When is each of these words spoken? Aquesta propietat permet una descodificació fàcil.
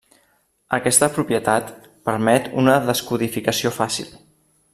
Aquesta 0.77 1.09
propietat 1.17 1.69
permet 2.09 2.49
una 2.63 2.79
descodificació 2.89 3.75
fàcil. 3.79 4.11